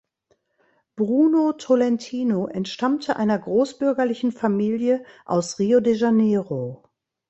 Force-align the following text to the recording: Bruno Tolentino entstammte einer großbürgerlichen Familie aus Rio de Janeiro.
Bruno 0.95 1.53
Tolentino 1.53 2.47
entstammte 2.47 3.17
einer 3.17 3.37
großbürgerlichen 3.37 4.31
Familie 4.31 5.05
aus 5.25 5.59
Rio 5.59 5.79
de 5.79 5.93
Janeiro. 5.93 6.89